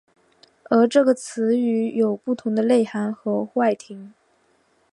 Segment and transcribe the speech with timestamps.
[0.63, 4.11] 而这个词语有不同的内涵和外延。